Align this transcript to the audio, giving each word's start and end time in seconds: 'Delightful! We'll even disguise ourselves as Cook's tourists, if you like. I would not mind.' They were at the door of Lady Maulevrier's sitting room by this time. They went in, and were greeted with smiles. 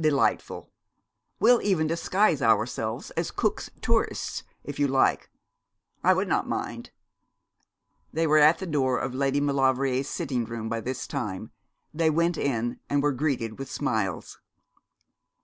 'Delightful! 0.00 0.70
We'll 1.38 1.60
even 1.60 1.86
disguise 1.86 2.40
ourselves 2.40 3.10
as 3.10 3.30
Cook's 3.30 3.68
tourists, 3.82 4.42
if 4.64 4.78
you 4.78 4.88
like. 4.88 5.28
I 6.02 6.14
would 6.14 6.28
not 6.28 6.48
mind.' 6.48 6.92
They 8.10 8.26
were 8.26 8.38
at 8.38 8.56
the 8.58 8.64
door 8.66 8.98
of 8.98 9.14
Lady 9.14 9.38
Maulevrier's 9.38 10.08
sitting 10.08 10.46
room 10.46 10.70
by 10.70 10.80
this 10.80 11.06
time. 11.06 11.50
They 11.92 12.08
went 12.08 12.38
in, 12.38 12.80
and 12.88 13.02
were 13.02 13.12
greeted 13.12 13.58
with 13.58 13.70
smiles. 13.70 14.38